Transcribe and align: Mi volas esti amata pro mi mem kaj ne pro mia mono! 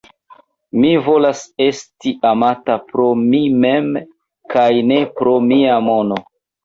Mi 0.83 0.93
volas 1.09 1.41
esti 1.65 2.13
amata 2.29 2.77
pro 2.87 3.07
mi 3.27 3.43
mem 3.67 3.93
kaj 4.55 4.69
ne 4.93 4.99
pro 5.21 5.37
mia 5.53 5.77
mono! 5.91 6.23